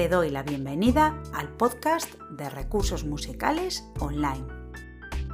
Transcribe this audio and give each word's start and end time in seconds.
te 0.00 0.08
doy 0.08 0.30
la 0.30 0.42
bienvenida 0.42 1.20
al 1.34 1.54
podcast 1.58 2.14
de 2.30 2.48
recursos 2.48 3.04
musicales 3.04 3.84
online. 3.98 4.46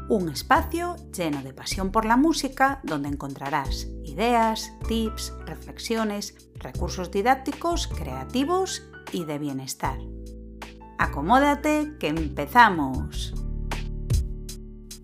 Un 0.09 0.29
espacio 0.29 0.97
lleno 1.17 1.41
de 1.45 1.53
pasión 1.53 1.93
por 1.93 2.05
la 2.05 2.17
música 2.17 2.81
donde 2.83 3.09
encontrarás 3.09 3.87
ideas, 4.03 4.73
tips, 4.89 5.33
reflexiones, 5.47 6.51
recursos 6.57 7.13
didácticos, 7.13 7.87
creativos 7.87 8.83
y 9.13 9.25
de 9.25 9.39
bienestar. 9.39 9.99
Acomódate 10.99 11.93
que 12.01 12.09
empezamos. 12.09 13.46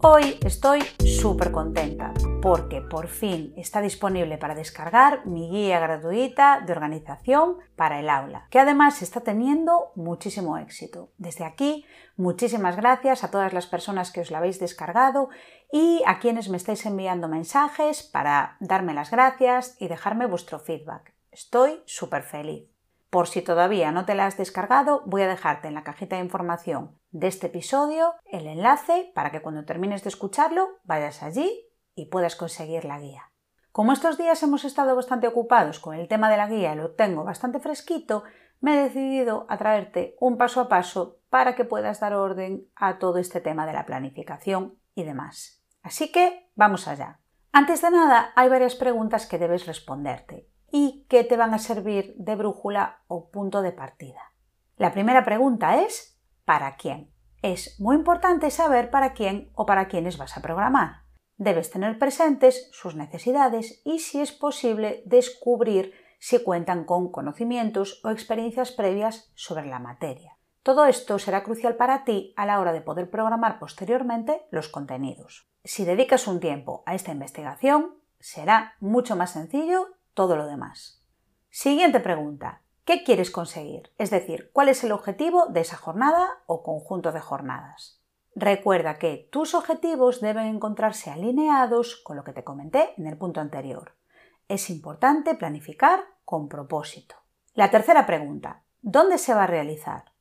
Hoy 0.05 0.37
estoy 0.45 0.81
súper 0.99 1.53
contenta 1.53 2.13
porque 2.43 2.81
por 2.81 3.07
fin 3.07 3.55
está 3.57 3.81
disponible 3.81 4.37
para 4.37 4.57
descargar 4.57 5.25
mi 5.27 5.49
guía 5.49 5.79
gratuita 5.79 6.61
de 6.67 6.73
organización 6.73 7.59
para 7.77 8.01
el 8.01 8.11
aula, 8.11 8.49
que 8.51 8.59
además 8.59 9.01
está 9.01 9.21
teniendo 9.21 9.93
muchísimo 9.95 10.59
éxito. 10.59 11.13
Desde 11.19 11.45
aquí, 11.45 11.87
muchísimas 12.17 12.75
gracias 12.75 13.23
a 13.23 13.31
todas 13.31 13.53
las 13.53 13.69
personas 13.69 14.11
que 14.11 14.23
os 14.23 14.33
la 14.33 14.39
habéis 14.39 14.59
descargado 14.59 15.29
y 15.71 16.03
a 16.05 16.19
quienes 16.19 16.49
me 16.49 16.57
estáis 16.57 16.85
enviando 16.85 17.29
mensajes 17.29 18.03
para 18.03 18.57
darme 18.59 18.95
las 18.95 19.13
gracias 19.13 19.77
y 19.79 19.87
dejarme 19.87 20.27
vuestro 20.27 20.59
feedback. 20.59 21.15
Estoy 21.31 21.81
súper 21.87 22.25
feliz. 22.25 22.72
Por 23.13 23.29
si 23.29 23.43
todavía 23.43 23.93
no 23.93 24.07
te 24.07 24.15
la 24.15 24.25
has 24.25 24.39
descargado, 24.39 25.03
voy 25.05 25.21
a 25.21 25.29
dejarte 25.29 25.69
en 25.69 25.75
la 25.75 25.85
cajita 25.85 26.17
de 26.17 26.23
información 26.23 26.99
de 27.11 27.27
este 27.27 27.49
episodio 27.49 28.15
el 28.25 28.47
enlace 28.47 29.13
para 29.15 29.31
que 29.31 29.43
cuando 29.43 29.67
termines 29.67 30.03
de 30.03 30.09
escucharlo 30.09 30.67
vayas 30.85 31.23
allí 31.23 31.69
y 31.95 32.07
puedas 32.07 32.37
conseguir 32.37 32.87
la 32.87 32.99
guía. 32.99 33.31
Como 33.71 33.93
estos 33.93 34.17
días 34.17 34.43
hemos 34.43 34.65
estado 34.65 34.97
bastante 34.97 35.29
ocupados 35.29 35.79
con 35.79 35.95
el 35.95 36.09
tema 36.09 36.31
de 36.31 36.39
la 36.39 36.49
guía 36.49 36.73
y 36.73 36.77
lo 36.77 36.93
tengo 36.93 37.23
bastante 37.23 37.61
fresquito, 37.61 38.25
me 38.61 38.79
he 38.79 38.83
decidido 38.85 39.45
a 39.51 39.59
traerte 39.59 40.17
un 40.19 40.39
paso 40.39 40.63
a 40.63 40.71
paso 40.71 41.19
para 41.29 41.55
que 41.55 41.67
puedas 41.67 42.01
dar 42.01 42.15
orden 42.15 42.67
a 42.77 42.99
todo 42.99 43.19
este 43.19 43.43
tema 43.43 43.67
de 43.67 43.75
la 43.75 43.85
planificación 43.85 44.79
y 44.95 45.03
demás. 45.03 45.63
Así 45.83 46.11
que 46.11 46.49
vamos 46.55 46.89
allá. 46.89 47.21
Antes 47.53 47.83
de 47.83 47.91
nada, 47.91 48.33
hay 48.37 48.49
varias 48.49 48.75
preguntas 48.75 49.27
que 49.27 49.37
debes 49.37 49.67
responderte 49.67 50.49
y 50.73 51.07
que 51.09 51.23
te 51.23 51.37
van 51.37 51.55
a 51.55 51.59
servir 51.59 52.15
de 52.17 52.35
brújula 52.35 53.03
o 53.07 53.31
punto 53.31 53.63
de 53.63 53.71
partida. 53.71 54.33
La 54.77 54.93
primera 54.93 55.23
pregunta 55.23 55.83
es 55.83 56.19
¿para 56.45 56.77
quién? 56.77 57.13
Es 57.43 57.79
muy 57.79 57.95
importante 57.95 58.51
saber 58.51 58.91
para 58.91 59.13
quién 59.13 59.53
o 59.55 59.67
para 59.67 59.87
quiénes 59.87 60.17
vas 60.17 60.37
a 60.37 60.43
programar. 60.43 61.03
Debes 61.37 61.71
tener 61.71 61.99
presentes 61.99 62.71
sus 62.73 62.97
necesidades 62.97 63.83
y, 63.85 63.99
si 63.99 64.21
es 64.21 64.33
posible, 64.33 65.03
descubrir 65.07 65.93
si 66.19 66.43
cuentan 66.43 66.85
con 66.85 67.11
conocimientos 67.11 68.01
o 68.03 68.11
experiencias 68.11 68.73
previas 68.73 69.31
sobre 69.35 69.67
la 69.67 69.79
materia. 69.79 70.39
Todo 70.63 70.87
esto 70.87 71.19
será 71.19 71.43
crucial 71.43 71.77
para 71.77 72.05
ti 72.05 72.33
a 72.37 72.47
la 72.47 72.61
hora 72.61 72.73
de 72.73 72.81
poder 72.81 73.11
programar 73.11 73.59
posteriormente 73.59 74.47
los 74.51 74.69
contenidos. 74.69 75.51
Si 75.65 75.85
dedicas 75.85 76.29
un 76.29 76.39
tiempo 76.39 76.83
a 76.87 76.95
esta 76.95 77.11
investigación, 77.11 77.97
será 78.21 78.75
mucho 78.79 79.17
más 79.17 79.33
sencillo 79.33 79.89
todo 80.15 80.37
lo 80.37 80.47
demás. 80.47 81.03
Siguiente 81.51 82.01
pregunta. 82.01 82.63
¿Qué 82.85 83.05
quieres 83.05 83.31
conseguir? 83.31 83.93
Es 83.99 84.11
decir, 84.11 84.51
¿cuál 84.53 84.69
es 84.69 84.83
el 84.83 84.93
objetivo 84.93 85.47
de 85.47 85.61
esa 85.61 85.77
jornada 85.77 86.43
o 86.47 86.63
conjunto 86.63 87.13
de 87.13 87.21
jornadas? 87.21 88.01
Recuerda 88.35 88.99
que 88.99 89.29
tus 89.31 89.55
objetivos 89.55 90.21
deben 90.21 90.47
encontrarse 90.47 91.11
alineados 91.11 91.97
con 91.97 92.17
lo 92.17 92.25
que 92.25 92.33
te 92.33 92.45
comenté 92.45 92.95
en 92.97 93.07
el 93.07 93.19
punto 93.19 93.41
anterior. 93.41 93.95
Es 94.49 94.71
importante 94.71 95.35
planificar 95.35 96.05
con 96.25 96.49
propósito. 96.49 97.15
La 97.55 97.71
tercera 97.71 98.07
pregunta. 98.07 98.63
¿Dónde 98.81 99.19
se 99.19 99.35
va 99.35 99.45
a 99.45 99.47
realizar? 99.47 100.13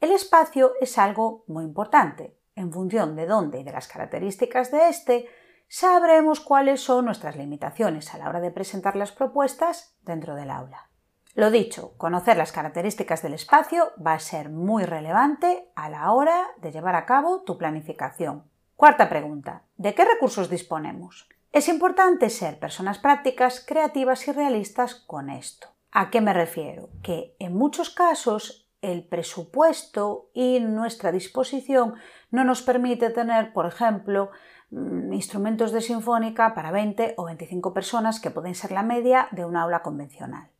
El 0.00 0.12
espacio 0.12 0.74
es 0.80 0.98
algo 0.98 1.44
muy 1.46 1.64
importante. 1.64 2.38
En 2.54 2.72
función 2.72 3.16
de 3.16 3.26
dónde 3.26 3.60
y 3.60 3.64
de 3.64 3.72
las 3.72 3.88
características 3.88 4.70
de 4.70 4.88
este, 4.88 5.26
sabremos 5.68 6.40
cuáles 6.40 6.80
son 6.80 7.04
nuestras 7.04 7.36
limitaciones 7.36 8.14
a 8.14 8.18
la 8.18 8.28
hora 8.28 8.40
de 8.40 8.50
presentar 8.50 8.96
las 8.96 9.12
propuestas 9.12 9.96
dentro 10.02 10.34
del 10.34 10.50
aula. 10.50 10.88
Lo 11.34 11.50
dicho, 11.50 11.92
conocer 11.98 12.36
las 12.36 12.50
características 12.50 13.22
del 13.22 13.34
espacio 13.34 13.92
va 14.04 14.14
a 14.14 14.20
ser 14.20 14.48
muy 14.48 14.84
relevante 14.84 15.70
a 15.74 15.90
la 15.90 16.10
hora 16.12 16.46
de 16.62 16.72
llevar 16.72 16.94
a 16.94 17.04
cabo 17.04 17.42
tu 17.42 17.58
planificación. 17.58 18.44
Cuarta 18.74 19.08
pregunta. 19.08 19.62
¿De 19.76 19.94
qué 19.94 20.04
recursos 20.04 20.48
disponemos? 20.48 21.28
Es 21.52 21.68
importante 21.68 22.30
ser 22.30 22.58
personas 22.58 22.98
prácticas, 22.98 23.64
creativas 23.66 24.26
y 24.28 24.32
realistas 24.32 24.94
con 24.94 25.30
esto. 25.30 25.68
¿A 25.92 26.10
qué 26.10 26.20
me 26.20 26.32
refiero? 26.32 26.90
Que 27.02 27.34
en 27.38 27.54
muchos 27.54 27.90
casos 27.90 28.65
el 28.82 29.04
presupuesto 29.04 30.30
y 30.32 30.60
nuestra 30.60 31.12
disposición 31.12 31.94
no 32.30 32.44
nos 32.44 32.62
permite 32.62 33.10
tener, 33.10 33.52
por 33.52 33.66
ejemplo, 33.66 34.30
Mm, 34.70 35.12
instrumentos 35.12 35.70
de 35.70 35.80
sinfónica 35.80 36.54
para 36.54 36.72
20 36.72 37.14
o 37.16 37.24
25 37.24 37.72
personas 37.72 38.18
que 38.18 38.32
pueden 38.32 38.56
ser 38.56 38.72
la 38.72 38.82
media 38.82 39.28
de 39.30 39.44
una 39.44 39.62
aula 39.62 39.82
convencional. 39.82 40.50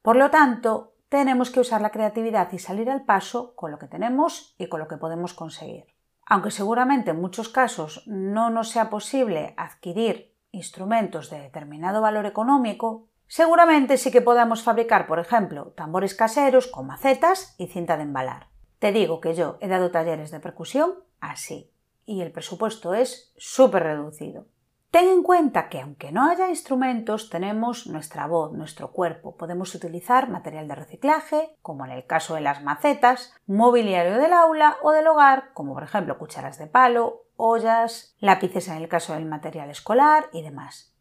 Por 0.00 0.16
lo 0.16 0.30
tanto, 0.30 0.94
tenemos 1.10 1.50
que 1.50 1.60
usar 1.60 1.82
la 1.82 1.90
creatividad 1.90 2.50
y 2.52 2.58
salir 2.58 2.90
al 2.90 3.04
paso 3.04 3.54
con 3.54 3.70
lo 3.70 3.78
que 3.78 3.86
tenemos 3.86 4.54
y 4.58 4.68
con 4.68 4.80
lo 4.80 4.88
que 4.88 4.96
podemos 4.96 5.34
conseguir. 5.34 5.86
Aunque 6.26 6.50
seguramente 6.50 7.10
en 7.10 7.20
muchos 7.20 7.50
casos 7.50 8.02
no 8.06 8.48
nos 8.48 8.70
sea 8.70 8.88
posible 8.88 9.52
adquirir 9.58 10.34
instrumentos 10.50 11.28
de 11.28 11.40
determinado 11.40 12.00
valor 12.00 12.24
económico, 12.24 13.08
seguramente 13.26 13.96
sí 13.96 14.10
que 14.10 14.22
podamos 14.22 14.62
fabricar, 14.62 15.06
por 15.06 15.18
ejemplo, 15.18 15.72
tambores 15.76 16.14
caseros 16.14 16.66
con 16.66 16.86
macetas 16.86 17.54
y 17.58 17.66
cinta 17.66 17.96
de 17.96 18.04
embalar. 18.04 18.48
Te 18.78 18.92
digo 18.92 19.20
que 19.20 19.34
yo 19.34 19.58
he 19.60 19.68
dado 19.68 19.90
talleres 19.90 20.30
de 20.30 20.40
percusión 20.40 20.94
así 21.20 21.70
y 22.06 22.20
el 22.20 22.32
presupuesto 22.32 22.94
es 22.94 23.32
súper 23.36 23.82
reducido. 23.82 24.46
Ten 24.94 25.08
en 25.08 25.24
cuenta 25.24 25.68
que 25.68 25.80
aunque 25.80 26.12
no 26.12 26.30
haya 26.30 26.48
instrumentos, 26.48 27.28
tenemos 27.28 27.88
nuestra 27.88 28.28
voz, 28.28 28.52
nuestro 28.52 28.92
cuerpo. 28.92 29.36
Podemos 29.36 29.74
utilizar 29.74 30.30
material 30.30 30.68
de 30.68 30.76
reciclaje, 30.76 31.56
como 31.62 31.84
en 31.84 31.90
el 31.90 32.06
caso 32.06 32.36
de 32.36 32.42
las 32.42 32.62
macetas, 32.62 33.34
mobiliario 33.46 34.18
del 34.18 34.32
aula 34.32 34.76
o 34.82 34.92
del 34.92 35.08
hogar, 35.08 35.50
como 35.52 35.74
por 35.74 35.82
ejemplo 35.82 36.16
cucharas 36.16 36.58
de 36.58 36.68
palo, 36.68 37.24
ollas, 37.34 38.14
lápices 38.20 38.68
en 38.68 38.76
el 38.76 38.88
caso 38.88 39.14
del 39.14 39.24
material 39.24 39.68
escolar 39.68 40.28
y 40.32 40.42
demás. 40.42 40.93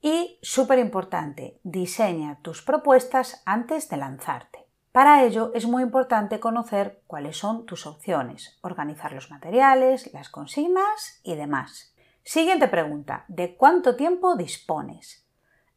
Y, 0.00 0.38
súper 0.42 0.78
importante, 0.78 1.58
diseña 1.64 2.38
tus 2.42 2.62
propuestas 2.62 3.42
antes 3.44 3.88
de 3.88 3.96
lanzarte. 3.96 4.66
Para 4.92 5.24
ello 5.24 5.52
es 5.54 5.66
muy 5.66 5.82
importante 5.82 6.40
conocer 6.40 7.02
cuáles 7.06 7.36
son 7.36 7.66
tus 7.66 7.86
opciones, 7.86 8.58
organizar 8.62 9.12
los 9.12 9.30
materiales, 9.30 10.12
las 10.12 10.28
consignas 10.28 11.20
y 11.22 11.34
demás. 11.34 11.94
Siguiente 12.22 12.68
pregunta, 12.68 13.24
¿de 13.28 13.56
cuánto 13.56 13.96
tiempo 13.96 14.36
dispones? 14.36 15.26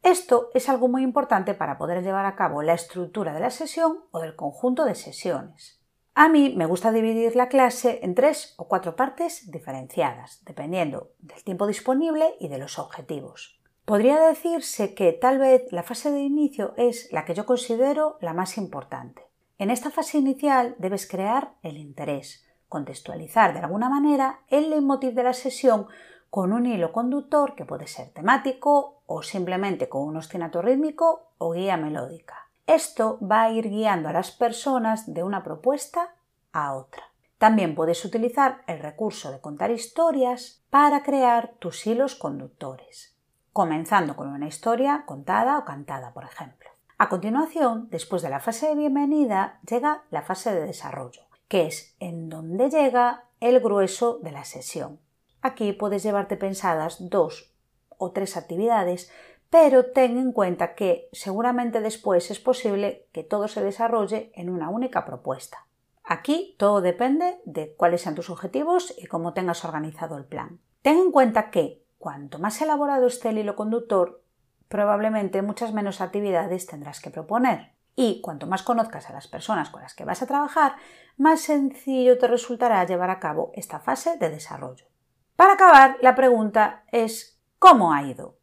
Esto 0.04 0.50
es 0.54 0.68
algo 0.70 0.88
muy 0.88 1.04
importante 1.04 1.54
para 1.54 1.78
poder 1.78 2.04
llevar 2.04 2.26
a 2.26 2.36
cabo 2.36 2.64
la 2.64 2.74
estructura 2.74 3.34
de 3.34 3.40
la 3.40 3.52
sesión 3.52 4.06
o 4.12 4.20
del 4.20 4.36
conjunto 4.36 4.86
de 4.86 4.96
sesiones. 4.96 5.80
A 6.16 6.28
mí 6.28 6.54
me 6.58 6.66
gusta 6.66 6.92
dividir 6.92 7.36
la 7.36 7.48
clase 7.48 8.00
en 8.04 8.16
tres 8.16 8.56
o 8.58 8.68
cuatro 8.68 8.96
partes 8.96 9.50
diferenciadas, 9.50 10.44
dependiendo 10.44 11.12
del 11.20 11.44
tiempo 11.44 11.68
disponible 11.68 12.36
y 12.40 12.48
de 12.48 12.58
los 12.58 12.80
objetivos. 12.80 13.61
Podría 13.92 14.22
decirse 14.22 14.96
que 14.96 15.12
tal 15.12 15.38
vez 15.38 15.70
la 15.74 15.84
fase 15.84 16.12
de 16.12 16.22
inicio 16.22 16.74
es 16.78 17.12
la 17.12 17.26
que 17.26 17.34
yo 17.34 17.46
considero 17.46 18.18
la 18.22 18.32
más 18.32 18.58
importante. 18.58 19.28
En 19.58 19.70
esta 19.70 19.92
fase 19.92 20.18
inicial 20.18 20.76
debes 20.78 21.06
crear 21.06 21.56
el 21.62 21.76
interés, 21.76 22.48
contextualizar 22.70 23.52
de 23.52 23.60
alguna 23.60 23.90
manera 23.90 24.44
el 24.48 24.70
leitmotiv 24.70 25.14
de 25.14 25.24
la 25.24 25.34
sesión 25.34 25.88
con 26.30 26.54
un 26.54 26.68
hilo 26.68 26.94
conductor 26.94 27.54
que 27.54 27.66
puede 27.66 27.86
ser 27.86 28.12
temático 28.12 29.02
o 29.08 29.24
simplemente 29.24 29.90
con 29.90 30.04
un 30.04 30.16
ostinato 30.16 30.62
rítmico 30.62 31.34
o 31.38 31.52
guía 31.52 31.76
melódica. 31.76 32.48
Esto 32.68 33.20
va 33.22 33.42
a 33.42 33.52
ir 33.52 33.68
guiando 33.68 34.08
a 34.08 34.14
las 34.14 34.32
personas 34.32 35.14
de 35.14 35.24
una 35.24 35.44
propuesta 35.44 36.16
a 36.54 36.76
otra. 36.76 37.04
También 37.38 37.76
puedes 37.76 38.06
utilizar 38.06 38.62
el 38.68 38.80
recurso 38.80 39.34
de 39.34 39.42
contar 39.42 39.70
historias 39.70 40.64
para 40.70 41.04
crear 41.04 41.56
tus 41.60 41.86
hilos 41.86 42.16
conductores 42.16 43.11
comenzando 43.54 44.16
con 44.16 44.30
una 44.30 44.48
historia 44.48 45.04
contada 45.06 45.58
o 45.58 45.66
cantada, 45.66 46.14
por 46.14 46.24
ejemplo. 46.24 46.70
A 46.98 47.10
continuación, 47.10 47.88
después 47.90 48.22
de 48.22 48.30
la 48.30 48.40
fase 48.40 48.68
de 48.68 48.76
bienvenida, 48.76 49.60
llega 49.68 50.04
la 50.12 50.22
fase 50.22 50.54
de 50.54 50.66
desarrollo, 50.66 51.24
que 51.48 51.66
es 51.66 51.96
en 52.00 52.30
donde 52.30 52.70
llega 52.70 53.26
el 53.40 53.60
grueso 53.60 54.20
de 54.20 54.32
la 54.32 54.46
sesión. 54.46 55.00
Aquí 55.42 55.74
puedes 55.74 56.04
llevarte 56.04 56.38
pensadas 56.38 57.10
dos 57.10 57.52
o 57.98 58.12
tres 58.12 58.38
actividades, 58.38 59.12
pero 59.50 59.92
ten 59.92 60.18
en 60.18 60.32
cuenta 60.32 60.76
que 60.76 61.10
seguramente 61.12 61.82
después 61.82 62.32
es 62.32 62.40
posible 62.40 63.08
que 63.12 63.24
todo 63.24 63.48
se 63.48 63.64
desarrolle 63.64 64.32
en 64.36 64.50
una 64.50 64.70
única 64.70 65.04
propuesta. 65.04 65.66
Aquí 66.04 66.56
todo 66.58 66.82
depende 66.82 67.42
de 67.46 67.74
cuáles 67.76 68.02
sean 68.02 68.16
tus 68.16 68.30
objetivos 68.30 68.94
y 68.98 69.08
cómo 69.08 69.34
tengas 69.34 69.66
organizado 69.66 70.18
el 70.18 70.26
plan. 70.26 70.60
Ten 70.82 70.98
en 70.98 71.12
cuenta 71.12 71.52
que 71.52 71.84
Cuanto 72.02 72.40
más 72.40 72.60
elaborado 72.60 73.06
esté 73.06 73.30
el 73.30 73.38
hilo 73.38 73.56
conductor, 73.56 74.24
probablemente 74.68 75.44
muchas 75.44 75.72
menos 75.72 76.02
actividades 76.02 76.66
tendrás 76.66 77.00
que 77.00 77.12
proponer. 77.12 77.74
Y 77.96 78.22
cuanto 78.22 78.48
más 78.48 78.64
conozcas 78.64 79.08
a 79.08 79.14
las 79.14 79.28
personas 79.28 79.70
con 79.70 79.84
las 79.84 79.94
que 79.94 80.04
vas 80.04 80.24
a 80.24 80.26
trabajar, 80.26 80.78
más 81.18 81.42
sencillo 81.42 82.18
te 82.18 82.26
resultará 82.26 82.84
llevar 82.88 83.12
a 83.12 83.20
cabo 83.20 83.52
esta 83.54 83.80
fase 83.80 84.18
de 84.18 84.32
desarrollo. 84.32 84.88
Para 85.36 85.54
acabar, 85.54 85.98
la 86.02 86.16
pregunta 86.16 86.86
es 86.92 87.40
¿cómo 87.60 87.94
ha 87.94 88.02
ido? 88.02 88.36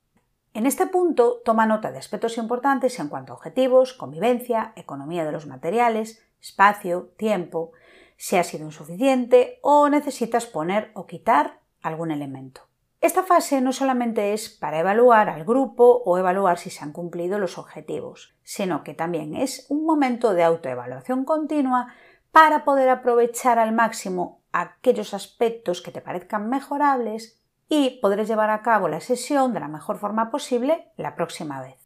En 0.55 0.65
este 0.65 0.87
punto, 0.87 1.43
toma 1.45 1.67
nota 1.67 1.91
de 1.91 1.99
aspectos 1.99 2.39
importantes 2.39 3.01
en 3.01 3.09
cuanto 3.09 3.33
a 3.33 3.37
objetivos, 3.37 3.93
convivencia, 3.93 4.73
economía 4.77 5.25
de 5.25 5.33
los 5.33 5.49
materiales, 5.49 6.25
espacio, 6.41 7.13
tiempo, 7.17 7.73
si 8.17 8.37
ha 8.37 8.45
sido 8.45 8.67
insuficiente 8.67 9.59
o 9.63 9.89
necesitas 9.89 10.47
poner 10.47 10.93
o 10.95 11.07
quitar 11.07 11.59
algún 11.83 12.13
elemento. 12.13 12.68
Esta 13.01 13.23
fase 13.23 13.61
no 13.61 13.73
solamente 13.73 14.33
es 14.33 14.49
para 14.49 14.81
evaluar 14.81 15.29
al 15.29 15.45
grupo 15.45 16.03
o 16.05 16.19
evaluar 16.19 16.59
si 16.59 16.69
se 16.69 16.83
han 16.83 16.93
cumplido 16.93 17.39
los 17.39 17.57
objetivos, 17.57 18.35
sino 18.43 18.83
que 18.83 18.93
también 18.93 19.37
es 19.37 19.67
un 19.69 19.85
momento 19.85 20.35
de 20.35 20.43
autoevaluación 20.43 21.25
continua 21.25 21.95
para 22.33 22.65
poder 22.65 22.89
aprovechar 22.89 23.61
al 23.61 23.73
máximo 23.73 24.43
aquellos 24.53 25.15
aspectos 25.15 25.81
que 25.81 25.93
te 25.93 26.01
parezcan 26.01 26.49
mejorables 26.49 27.41
y 27.69 28.01
poder 28.01 28.27
llevar 28.27 28.51
a 28.51 28.63
cabo 28.63 28.89
la 28.89 29.01
sesión 29.01 29.55
de 29.55 29.61
la 29.61 29.69
mejor 29.69 29.99
forma 29.99 30.31
posible 30.31 30.91
la 30.97 31.15
próxima 31.15 31.61
vez. 31.61 31.77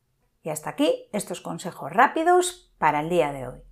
Y 0.42 0.48
hasta 0.48 0.70
aquí 0.70 1.08
estos 1.12 1.42
consejos 1.42 1.92
rápidos 1.92 2.72
para 2.78 3.00
el 3.00 3.10
día 3.10 3.32
de 3.32 3.48
hoy. 3.48 3.62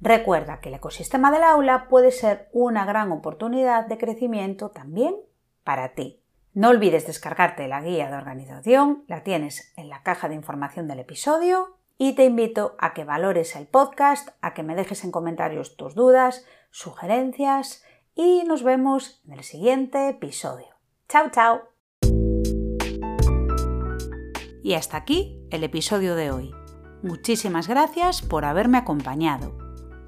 Recuerda 0.00 0.60
que 0.60 0.68
el 0.68 0.74
ecosistema 0.74 1.30
del 1.30 1.44
aula 1.44 1.88
puede 1.88 2.10
ser 2.10 2.48
una 2.52 2.84
gran 2.84 3.12
oportunidad 3.12 3.86
de 3.86 3.98
crecimiento 3.98 4.70
también 4.70 5.16
para 5.64 5.94
ti. 5.94 6.21
No 6.54 6.68
olvides 6.68 7.06
descargarte 7.06 7.66
la 7.66 7.80
guía 7.80 8.10
de 8.10 8.16
organización, 8.16 9.04
la 9.08 9.22
tienes 9.22 9.72
en 9.76 9.88
la 9.88 10.02
caja 10.02 10.28
de 10.28 10.34
información 10.34 10.86
del 10.86 10.98
episodio 10.98 11.78
y 11.96 12.14
te 12.14 12.26
invito 12.26 12.76
a 12.78 12.92
que 12.92 13.04
valores 13.04 13.56
el 13.56 13.66
podcast, 13.66 14.28
a 14.42 14.52
que 14.52 14.62
me 14.62 14.74
dejes 14.74 15.02
en 15.04 15.12
comentarios 15.12 15.76
tus 15.76 15.94
dudas, 15.94 16.44
sugerencias 16.70 17.82
y 18.14 18.44
nos 18.44 18.64
vemos 18.64 19.22
en 19.26 19.32
el 19.32 19.44
siguiente 19.44 20.10
episodio. 20.10 20.66
¡Chao, 21.08 21.30
chao! 21.30 21.62
Y 24.62 24.74
hasta 24.74 24.98
aquí 24.98 25.46
el 25.50 25.64
episodio 25.64 26.14
de 26.16 26.32
hoy. 26.32 26.54
Muchísimas 27.02 27.66
gracias 27.66 28.20
por 28.20 28.44
haberme 28.44 28.76
acompañado. 28.76 29.61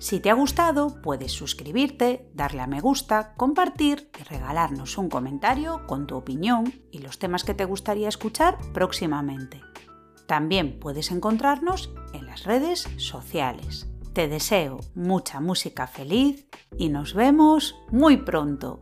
Si 0.05 0.21
te 0.21 0.29
ha 0.29 0.35
gustado, 0.35 1.01
puedes 1.01 1.33
suscribirte, 1.33 2.29
darle 2.35 2.61
a 2.61 2.67
me 2.67 2.83
gusta, 2.83 3.33
compartir 3.39 4.11
y 4.21 4.23
regalarnos 4.25 4.99
un 4.99 5.09
comentario 5.09 5.87
con 5.87 6.07
tu 6.07 6.15
opinión 6.15 6.75
y 6.91 6.99
los 6.99 7.19
temas 7.19 7.43
que 7.43 7.55
te 7.55 7.65
gustaría 7.65 8.11
escuchar 8.11 8.59
próximamente. 8.75 9.63
También 10.27 10.79
puedes 10.79 11.11
encontrarnos 11.11 11.91
en 12.13 12.27
las 12.27 12.45
redes 12.45 12.87
sociales. 12.99 13.89
Te 14.13 14.29
deseo 14.29 14.81
mucha 14.95 15.41
música 15.41 15.87
feliz 15.87 16.47
y 16.77 16.91
nos 16.91 17.15
vemos 17.15 17.75
muy 17.91 18.19
pronto. 18.19 18.81